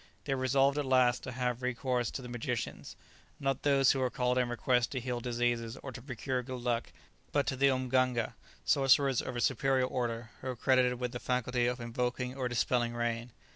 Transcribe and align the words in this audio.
They 0.25 0.33
resolved 0.33 0.79
at 0.79 0.85
last 0.87 1.21
to 1.21 1.31
have 1.31 1.61
recourse 1.61 2.09
to 2.09 2.23
the 2.23 2.27
magicians, 2.27 2.95
not 3.39 3.61
those 3.61 3.91
who 3.91 4.01
are 4.01 4.09
called 4.09 4.39
in 4.39 4.49
request 4.49 4.91
to 4.93 4.99
heal 4.99 5.19
diseases 5.19 5.77
or 5.83 5.91
to 5.91 6.01
procure 6.01 6.41
good 6.41 6.61
luck, 6.61 6.91
but 7.31 7.45
to 7.45 7.55
the 7.55 7.67
mganga, 7.67 8.33
sorcerers 8.65 9.21
of 9.21 9.35
a 9.35 9.41
superior 9.41 9.85
order, 9.85 10.31
who 10.41 10.47
are 10.47 10.55
credited 10.55 10.95
with 10.95 11.11
the 11.11 11.19
faculty 11.19 11.67
of 11.67 11.79
invoking 11.79 12.33
or 12.35 12.49
dispelling 12.49 12.95
rain. 12.95 13.31